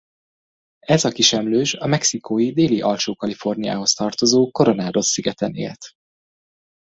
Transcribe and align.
Ez 0.85 1.05
a 1.05 1.09
kisemlős 1.09 1.73
a 1.73 1.87
mexikói 1.87 2.51
Déli-Alsó-Kaliforniához 2.53 3.93
tartozó 3.93 4.51
Coronados-szigeten 4.51 5.55
élt. 5.55 5.93